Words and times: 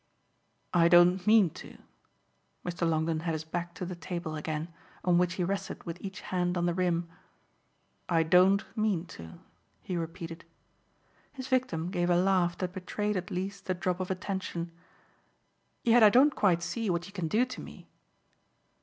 "I 0.73 0.87
don't 0.87 1.27
mean 1.27 1.51
to." 1.61 1.77
Mr. 2.65 2.89
Longdon 2.89 3.19
had 3.19 3.33
his 3.33 3.43
back 3.43 3.75
to 3.75 3.85
the 3.85 3.93
table 3.95 4.35
again, 4.35 4.73
on 5.05 5.19
which 5.19 5.35
he 5.35 5.43
rested 5.43 5.83
with 5.83 6.01
each 6.01 6.21
hand 6.21 6.57
on 6.57 6.65
the 6.65 6.73
rim. 6.73 7.07
"I 8.09 8.23
don't 8.23 8.65
mean 8.75 9.05
to," 9.13 9.37
he 9.83 9.95
repeated. 9.95 10.43
His 11.33 11.47
victim 11.47 11.91
gave 11.91 12.09
a 12.09 12.15
laugh 12.17 12.57
that 12.57 12.73
betrayed 12.73 13.15
at 13.15 13.29
least 13.29 13.67
the 13.67 13.75
drop 13.75 13.99
of 13.99 14.09
a 14.09 14.15
tension. 14.15 14.71
"Yet 15.83 16.01
I 16.01 16.09
don't 16.09 16.35
quite 16.35 16.63
see 16.63 16.89
what 16.89 17.05
you 17.05 17.13
can 17.13 17.27
do 17.27 17.45
to 17.45 17.61
me." 17.61 17.87